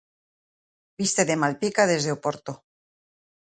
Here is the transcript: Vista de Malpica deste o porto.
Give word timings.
Vista 0.99 1.21
de 1.29 1.39
Malpica 1.41 1.83
deste 1.85 2.11
o 2.15 2.21
porto. 2.25 2.53